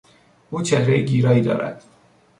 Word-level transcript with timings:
او 0.51 0.61
چهرهی 0.61 1.05
گیرایی 1.05 1.41
دارد. 1.41 1.83